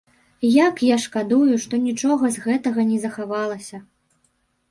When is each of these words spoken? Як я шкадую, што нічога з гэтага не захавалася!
Як 0.67 0.75
я 0.85 0.95
шкадую, 1.03 1.53
што 1.65 1.73
нічога 1.83 2.25
з 2.37 2.45
гэтага 2.45 2.85
не 2.93 2.97
захавалася! 3.05 3.77